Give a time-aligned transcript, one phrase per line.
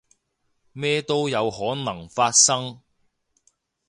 [0.71, 2.81] 咩都有可能發生